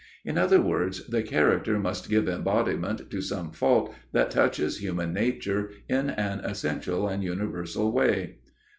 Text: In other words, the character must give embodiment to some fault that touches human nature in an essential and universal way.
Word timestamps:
In 0.25 0.35
other 0.35 0.59
words, 0.59 1.05
the 1.05 1.21
character 1.21 1.77
must 1.77 2.09
give 2.09 2.27
embodiment 2.27 3.11
to 3.11 3.21
some 3.21 3.51
fault 3.51 3.93
that 4.13 4.31
touches 4.31 4.79
human 4.79 5.13
nature 5.13 5.69
in 5.87 6.09
an 6.09 6.39
essential 6.39 7.07
and 7.07 7.23
universal 7.23 7.91
way. 7.91 8.39